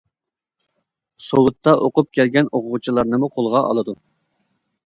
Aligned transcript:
سوۋېتتا 1.25 1.75
ئوقۇپ 1.83 2.09
كەلگەن 2.19 2.51
ئوقۇغۇچىلارنىمۇ 2.57 3.33
قولغا 3.37 3.63
ئالىدۇ. 3.69 3.97